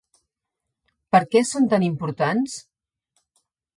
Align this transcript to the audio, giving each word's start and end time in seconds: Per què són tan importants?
Per 1.15 1.21
què 1.35 1.43
són 1.49 1.69
tan 1.75 1.85
importants? 1.91 2.57